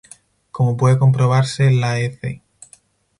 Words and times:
Como 0.49 0.77
puede 0.77 0.97
comprobarse, 0.97 1.69
la 1.69 1.99
Ec. 1.99 2.41